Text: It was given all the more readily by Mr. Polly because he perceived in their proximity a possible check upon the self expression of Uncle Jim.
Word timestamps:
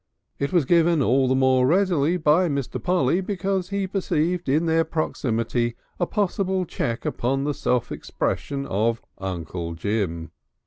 It 0.39 0.51
was 0.51 0.65
given 0.65 1.03
all 1.03 1.27
the 1.27 1.35
more 1.35 1.67
readily 1.67 2.17
by 2.17 2.49
Mr. 2.49 2.81
Polly 2.81 3.21
because 3.21 3.69
he 3.69 3.85
perceived 3.85 4.49
in 4.49 4.65
their 4.65 4.83
proximity 4.83 5.75
a 5.99 6.07
possible 6.07 6.65
check 6.65 7.05
upon 7.05 7.43
the 7.43 7.53
self 7.53 7.91
expression 7.91 8.65
of 8.65 8.99
Uncle 9.19 9.75
Jim. 9.75 10.31